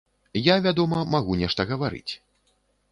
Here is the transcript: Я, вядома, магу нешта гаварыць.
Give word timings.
Я, 0.37 0.55
вядома, 0.67 1.03
магу 1.13 1.39
нешта 1.43 1.61
гаварыць. 1.75 2.13